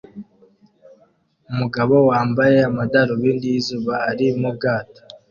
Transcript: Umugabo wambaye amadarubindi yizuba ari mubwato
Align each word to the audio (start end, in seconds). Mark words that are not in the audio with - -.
Umugabo 1.51 1.95
wambaye 2.09 2.57
amadarubindi 2.69 3.45
yizuba 3.53 3.93
ari 4.09 4.25
mubwato 4.39 5.01